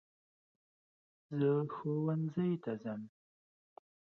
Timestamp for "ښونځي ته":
1.73-2.71